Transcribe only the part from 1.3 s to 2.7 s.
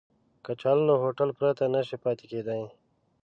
پرته نشي پاتې کېدای